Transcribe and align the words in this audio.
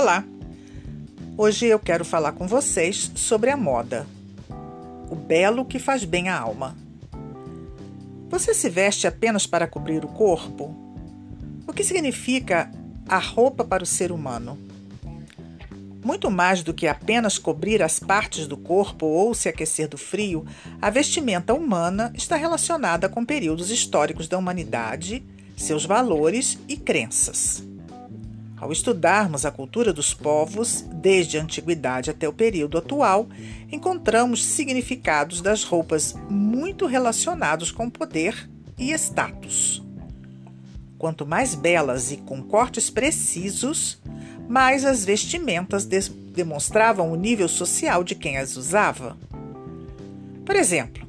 Olá! 0.00 0.24
Hoje 1.36 1.66
eu 1.66 1.78
quero 1.78 2.06
falar 2.06 2.32
com 2.32 2.48
vocês 2.48 3.12
sobre 3.14 3.50
a 3.50 3.56
moda. 3.56 4.06
O 5.10 5.14
belo 5.14 5.62
que 5.62 5.78
faz 5.78 6.04
bem 6.04 6.30
à 6.30 6.38
alma. 6.38 6.74
Você 8.30 8.54
se 8.54 8.70
veste 8.70 9.06
apenas 9.06 9.46
para 9.46 9.66
cobrir 9.66 10.02
o 10.02 10.08
corpo? 10.08 10.74
O 11.68 11.72
que 11.74 11.84
significa 11.84 12.70
a 13.06 13.18
roupa 13.18 13.62
para 13.62 13.82
o 13.82 13.86
ser 13.86 14.10
humano? 14.10 14.58
Muito 16.02 16.30
mais 16.30 16.62
do 16.62 16.72
que 16.72 16.86
apenas 16.86 17.36
cobrir 17.36 17.82
as 17.82 17.98
partes 17.98 18.46
do 18.46 18.56
corpo 18.56 19.04
ou 19.04 19.34
se 19.34 19.50
aquecer 19.50 19.86
do 19.86 19.98
frio, 19.98 20.46
a 20.80 20.88
vestimenta 20.88 21.52
humana 21.52 22.10
está 22.14 22.36
relacionada 22.36 23.06
com 23.06 23.22
períodos 23.22 23.70
históricos 23.70 24.28
da 24.28 24.38
humanidade, 24.38 25.22
seus 25.58 25.84
valores 25.84 26.58
e 26.66 26.74
crenças. 26.74 27.68
Ao 28.60 28.70
estudarmos 28.70 29.46
a 29.46 29.50
cultura 29.50 29.90
dos 29.90 30.12
povos, 30.12 30.84
desde 30.92 31.38
a 31.38 31.42
antiguidade 31.42 32.10
até 32.10 32.28
o 32.28 32.32
período 32.32 32.76
atual, 32.76 33.26
encontramos 33.72 34.44
significados 34.44 35.40
das 35.40 35.64
roupas 35.64 36.14
muito 36.28 36.84
relacionados 36.84 37.72
com 37.72 37.88
poder 37.88 38.50
e 38.78 38.92
status. 38.92 39.82
Quanto 40.98 41.24
mais 41.24 41.54
belas 41.54 42.12
e 42.12 42.18
com 42.18 42.42
cortes 42.42 42.90
precisos, 42.90 43.98
mais 44.46 44.84
as 44.84 45.06
vestimentas 45.06 45.86
demonstravam 45.86 47.10
o 47.10 47.16
nível 47.16 47.48
social 47.48 48.04
de 48.04 48.14
quem 48.14 48.36
as 48.36 48.58
usava. 48.58 49.16
Por 50.44 50.54
exemplo, 50.54 51.08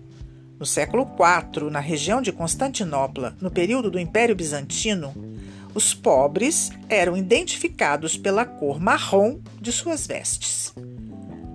no 0.57 0.65
século 0.65 1.03
IV, 1.03 1.69
na 1.69 1.81
região 1.81 2.21
de 2.21 2.31
Constantinopla, 2.31 3.35
no 3.41 3.51
período 3.51 3.91
do 3.91 3.99
Império 3.99 4.35
Bizantino, 4.35 5.13
os 5.73 5.93
pobres 5.93 6.71
eram 6.89 7.15
identificados 7.15 8.17
pela 8.17 8.45
cor 8.45 8.79
marrom 8.79 9.39
de 9.59 9.71
suas 9.71 10.05
vestes. 10.05 10.73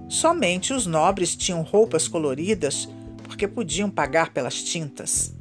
Somente 0.08 0.72
os 0.72 0.86
nobres 0.86 1.36
tinham 1.36 1.62
roupas 1.62 2.08
coloridas 2.08 2.88
porque 3.24 3.46
podiam 3.46 3.90
pagar 3.90 4.32
pelas 4.32 4.62
tintas. 4.62 5.34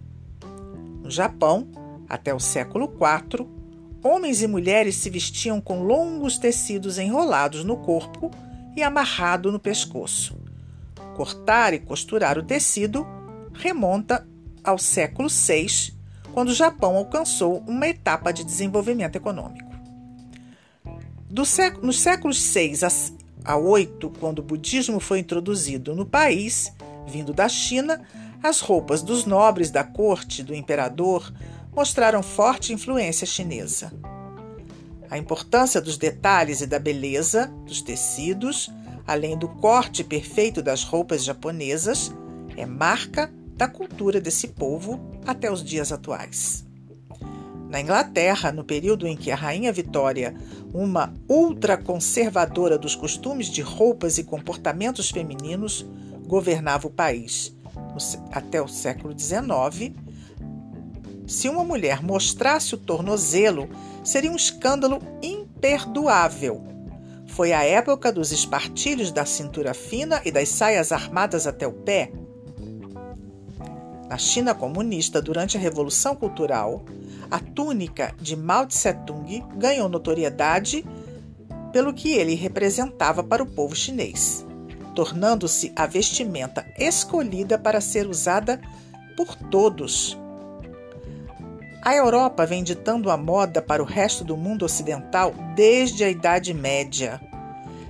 No 1.02 1.10
Japão, 1.10 1.68
até 2.10 2.34
o 2.34 2.40
século 2.40 2.92
IV, 2.92 3.48
homens 4.04 4.42
e 4.42 4.48
mulheres 4.48 4.96
se 4.96 5.10
vestiam 5.10 5.62
com 5.62 5.84
longos 5.84 6.38
tecidos 6.38 6.98
enrolados 6.98 7.64
no 7.64 7.78
corpo 7.78 8.32
e 8.76 8.84
amarrado 8.84 9.52
no 9.52 9.60
pescoço. 9.60 10.36
Cortar 11.16 11.74
e 11.74 11.80
costurar 11.80 12.38
o 12.38 12.44
tecido 12.44 13.08
remonta 13.54 14.28
ao 14.64 14.78
século 14.78 15.30
VI 15.30 15.95
quando 16.36 16.50
o 16.50 16.54
Japão 16.54 16.98
alcançou 16.98 17.64
uma 17.66 17.88
etapa 17.88 18.34
de 18.34 18.44
desenvolvimento 18.44 19.16
econômico. 19.16 19.72
Século, 21.46 21.86
nos 21.86 21.98
séculos 21.98 22.42
6 22.42 22.84
a 23.46 23.56
8, 23.56 24.10
quando 24.20 24.40
o 24.40 24.44
budismo 24.44 25.00
foi 25.00 25.20
introduzido 25.20 25.96
no 25.96 26.06
país, 26.06 26.74
vindo 27.08 27.34
da 27.34 27.48
China, 27.48 28.02
as 28.44 28.60
roupas 28.60 29.02
dos 29.02 29.24
nobres 29.24 29.72
da 29.72 29.86
corte 29.86 30.44
do 30.44 30.54
imperador 30.54 31.34
mostraram 31.74 32.22
forte 32.22 32.74
influência 32.74 33.26
chinesa. 33.26 33.94
A 35.10 35.18
importância 35.18 35.80
dos 35.80 35.98
detalhes 35.98 36.60
e 36.60 36.68
da 36.68 36.80
beleza 36.80 37.48
dos 37.66 37.82
tecidos, 37.82 38.70
além 39.08 39.38
do 39.38 39.48
corte 39.48 40.04
perfeito 40.04 40.62
das 40.62 40.84
roupas 40.84 41.24
japonesas, 41.24 42.12
é 42.58 42.66
marca 42.66 43.32
da 43.56 43.68
cultura 43.68 44.20
desse 44.20 44.50
povo 44.50 45.00
até 45.26 45.52
os 45.52 45.64
dias 45.64 45.92
atuais. 45.92 46.66
Na 47.70 47.82
Inglaterra, 47.82 48.52
no 48.52 48.64
período 48.64 49.08
em 49.08 49.18
que 49.18 49.32
a 49.32 49.36
Rainha 49.36 49.74
Vitória, 49.74 50.36
uma 50.74 51.14
ultraconservadora 51.28 52.78
dos 52.78 52.96
costumes 52.96 53.48
de 53.48 53.62
roupas 53.62 54.18
e 54.18 54.24
comportamentos 54.24 55.10
femininos, 55.10 55.86
governava 56.28 56.88
o 56.88 56.92
país 56.92 57.56
até 58.32 58.62
o 58.62 58.68
século 58.68 59.18
XIX, 59.18 59.94
se 61.28 61.50
uma 61.50 61.64
mulher 61.64 62.04
mostrasse 62.04 62.76
o 62.76 62.78
tornozelo, 62.78 63.70
seria 64.04 64.32
um 64.32 64.36
escândalo 64.36 65.00
imperdoável. 65.22 66.64
Foi 67.28 67.52
a 67.52 67.64
época 67.64 68.12
dos 68.12 68.32
espartilhos 68.32 69.12
da 69.12 69.26
cintura 69.26 69.74
fina 69.74 70.22
e 70.24 70.32
das 70.32 70.50
saias 70.50 70.92
armadas 70.92 71.48
até 71.48 71.66
o 71.66 71.74
pé, 71.74 72.12
na 74.10 74.18
China 74.18 74.54
comunista, 74.54 75.22
durante 75.22 75.58
a 75.58 75.60
Revolução 75.60 76.16
Cultural, 76.16 76.84
a 77.30 77.40
túnica 77.40 78.14
de 78.22 78.36
Mao 78.36 78.68
Tse-tung 78.68 79.44
ganhou 79.58 79.90
notoriedade 79.90 80.86
pelo 81.72 81.94
que 81.94 82.14
ele 82.14 82.36
representava 82.36 83.24
para 83.24 83.44
o 83.44 83.48
povo 83.48 83.76
chinês, 83.76 84.46
tornando-se 84.94 85.74
a 85.76 85.86
vestimenta 85.86 86.66
escolhida 86.78 87.58
para 87.58 87.82
ser 87.82 88.08
usada 88.08 88.62
por 89.18 89.36
todos. 89.36 90.18
A 91.82 91.96
Europa 91.96 92.46
vem 92.46 92.64
ditando 92.64 93.12
a 93.12 93.18
moda 93.18 93.62
para 93.62 93.82
o 93.82 93.86
resto 93.86 94.24
do 94.24 94.38
mundo 94.38 94.66
ocidental 94.66 95.34
desde 95.56 96.04
a 96.04 96.10
Idade 96.10 96.54
Média. 96.54 97.22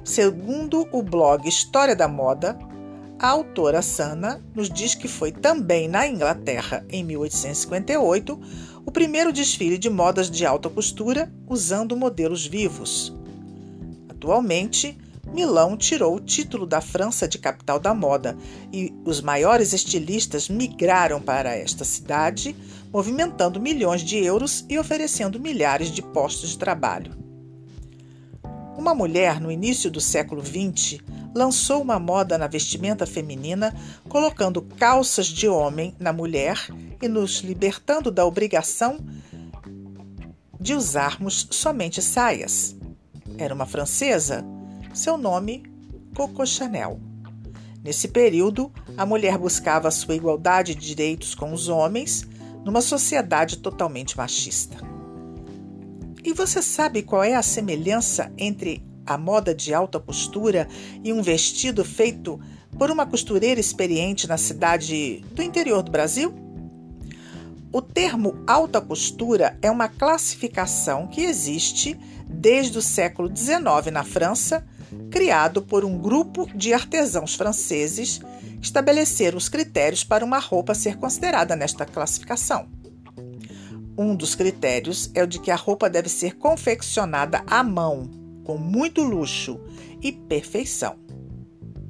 Segundo 0.04 0.88
o 0.92 1.02
blog 1.02 1.48
História 1.48 1.96
da 1.96 2.08
Moda, 2.08 2.58
a 3.20 3.30
autora 3.30 3.82
Sana 3.82 4.44
nos 4.54 4.70
diz 4.70 4.94
que 4.94 5.08
foi 5.08 5.32
também 5.32 5.88
na 5.88 6.08
Inglaterra, 6.08 6.86
em 6.90 7.04
1858, 7.04 8.40
o 8.86 8.92
primeiro 8.92 9.32
desfile 9.32 9.78
de 9.78 9.90
modas 9.90 10.30
de 10.30 10.46
alta 10.46 10.70
costura 10.70 11.32
usando 11.48 11.96
modelos 11.96 12.46
vivos. 12.46 13.14
Atualmente, 14.10 14.98
Milão 15.34 15.76
tirou 15.76 16.16
o 16.16 16.20
título 16.20 16.66
da 16.66 16.80
França 16.80 17.28
de 17.28 17.38
capital 17.38 17.80
da 17.80 17.94
moda 17.94 18.38
e 18.72 18.94
os 19.04 19.22
maiores 19.22 19.74
estilistas 19.74 20.48
migraram 20.48 21.22
para 21.22 21.56
esta 21.56 21.84
cidade, 21.84 22.56
movimentando 22.92 23.60
milhões 23.60 24.02
de 24.02 24.18
euros 24.18 24.66
e 24.70 24.78
oferecendo 24.78 25.40
milhares 25.40 25.90
de 25.90 26.02
postos 26.02 26.52
de 26.52 26.58
trabalho. 26.58 27.12
Uma 28.78 28.94
mulher, 28.94 29.42
no 29.42 29.52
início 29.52 29.90
do 29.90 30.00
século 30.00 30.44
XX, 30.46 31.00
lançou 31.36 31.82
uma 31.82 32.00
moda 32.00 32.38
na 32.38 32.48
vestimenta 32.48 33.06
feminina, 33.06 33.76
colocando 34.08 34.62
calças 34.62 35.28
de 35.28 35.50
homem 35.50 35.94
na 36.00 36.14
mulher 36.14 36.68
e 37.02 37.10
nos 37.10 37.42
libertando 37.42 38.10
da 38.10 38.26
obrigação 38.26 38.98
de 40.58 40.74
usarmos 40.74 41.48
somente 41.52 42.02
saias. 42.02 42.74
Era 43.38 43.54
uma 43.54 43.66
francesa, 43.66 44.46
seu 44.94 45.18
nome 45.18 45.64
Coco 46.16 46.46
Chanel. 46.46 47.02
Nesse 47.84 48.08
período, 48.08 48.72
a 48.98 49.06
mulher 49.06 49.38
buscava 49.38 49.92
sua 49.92 50.16
igualdade 50.16 50.74
de 50.74 50.88
direitos 50.88 51.36
com 51.36 51.52
os 51.52 51.68
homens 51.68 52.26
numa 52.64 52.82
sociedade 52.82 53.58
totalmente 53.58 54.18
machista. 54.18 54.78
E 56.24 56.34
você 56.34 56.62
sabe 56.62 57.04
qual 57.04 57.24
é 57.24 57.36
a 57.36 57.44
semelhança 57.44 58.32
entre 58.38 58.82
a 59.06 59.18
moda 59.18 59.54
de 59.54 59.74
alta 59.74 60.00
costura 60.00 60.68
e 61.04 61.14
um 61.14 61.22
vestido 61.22 61.84
feito 61.86 62.40
por 62.78 62.92
uma 62.92 63.06
costureira 63.06 63.60
experiente 63.60 64.28
na 64.28 64.38
cidade 64.38 65.24
do 65.34 65.42
interior 65.42 65.82
do 65.84 65.92
Brasil? 65.92 66.34
O 67.72 67.82
termo 67.82 68.42
alta 68.48 68.80
costura 68.80 69.58
é 69.62 69.70
uma 69.70 69.90
classificação 69.90 71.08
que 71.08 71.22
existe 71.22 72.00
desde 72.28 72.78
o 72.78 72.82
século 72.82 73.30
XIX 73.36 73.92
na 73.92 74.04
França, 74.04 74.66
criado 75.12 75.62
por 75.62 75.84
um 75.84 75.98
grupo 75.98 76.50
de 76.56 76.74
artesãos 76.74 77.36
franceses 77.36 78.20
que 78.60 78.66
estabeleceram 78.66 79.38
os 79.38 79.50
critérios 79.50 80.04
para 80.04 80.24
uma 80.24 80.40
roupa 80.40 80.74
ser 80.74 80.98
considerada 80.98 81.56
nesta 81.56 81.86
classificação. 81.86 82.68
Um 83.98 84.16
dos 84.16 84.36
critérios 84.36 85.10
é 85.14 85.24
o 85.24 85.28
de 85.28 85.40
que 85.40 85.52
a 85.52 85.56
roupa 85.56 85.90
deve 85.90 86.10
ser 86.10 86.36
confeccionada 86.36 87.44
à 87.48 87.64
mão, 87.64 88.10
com 88.46 88.58
muito 88.58 89.02
luxo 89.04 89.60
e 90.02 90.14
perfeição. 90.14 91.04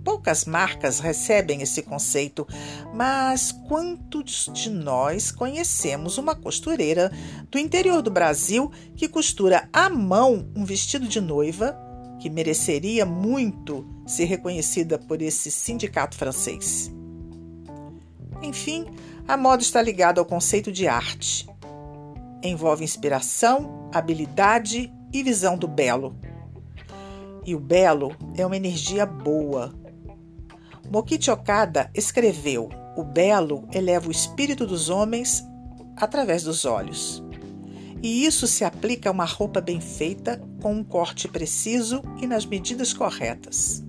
Poucas 0.03 0.45
marcas 0.45 0.99
recebem 0.99 1.63
esse 1.63 1.81
conceito, 1.81 2.47
mas 2.93 3.51
quantos 3.51 4.49
de 4.53 4.69
nós 4.69 5.31
conhecemos 5.31 6.19
uma 6.19 6.35
costureira 6.35 7.11
do 7.49 7.57
interior 7.57 8.03
do 8.03 8.11
Brasil 8.11 8.71
que 8.95 9.07
costura 9.07 9.67
à 9.73 9.89
mão 9.89 10.47
um 10.55 10.63
vestido 10.63 11.07
de 11.07 11.19
noiva 11.19 11.75
que 12.19 12.29
mereceria 12.29 13.03
muito 13.03 13.85
ser 14.05 14.25
reconhecida 14.25 14.99
por 14.99 15.23
esse 15.23 15.49
sindicato 15.49 16.15
francês? 16.15 16.91
Enfim, 18.43 18.85
a 19.27 19.35
moda 19.35 19.63
está 19.63 19.81
ligada 19.81 20.21
ao 20.21 20.25
conceito 20.25 20.71
de 20.71 20.87
arte. 20.87 21.47
Envolve 22.43 22.83
inspiração, 22.83 23.89
habilidade 23.91 24.93
e 25.11 25.23
visão 25.23 25.57
do 25.57 25.67
belo. 25.67 26.15
E 27.45 27.53
o 27.53 27.59
belo 27.59 28.15
é 28.35 28.45
uma 28.45 28.57
energia 28.57 29.05
boa. 29.05 29.71
Mokichi 30.91 31.29
Okada 31.29 31.91
escreveu: 31.93 32.69
O 32.97 33.03
belo 33.03 33.67
eleva 33.71 34.07
o 34.07 34.11
espírito 34.11 34.65
dos 34.65 34.89
homens 34.89 35.43
através 35.95 36.43
dos 36.43 36.65
olhos. 36.65 37.23
E 38.01 38.25
isso 38.25 38.47
se 38.47 38.63
aplica 38.63 39.09
a 39.09 39.11
uma 39.11 39.25
roupa 39.25 39.61
bem 39.61 39.79
feita, 39.79 40.41
com 40.61 40.73
um 40.73 40.83
corte 40.83 41.27
preciso 41.27 42.01
e 42.21 42.27
nas 42.27 42.45
medidas 42.45 42.93
corretas. 42.93 43.83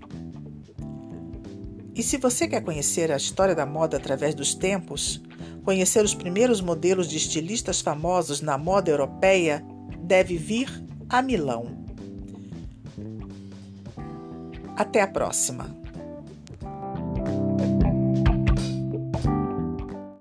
E 1.95 2.03
se 2.03 2.19
você 2.19 2.47
quer 2.47 2.63
conhecer 2.63 3.11
a 3.11 3.17
história 3.17 3.55
da 3.55 3.65
moda 3.65 3.97
através 3.97 4.35
dos 4.35 4.55
tempos, 4.55 5.23
conhecer 5.65 6.05
os 6.05 6.15
primeiros 6.15 6.61
modelos 6.61 7.09
de 7.09 7.17
estilistas 7.17 7.81
famosos 7.81 8.43
na 8.43 8.59
moda 8.59 8.91
europeia, 8.91 9.65
deve 10.03 10.37
vir 10.37 10.69
a 11.09 11.23
Milão. 11.23 11.86
Até 14.77 15.01
a 15.01 15.09
próxima! 15.09 15.86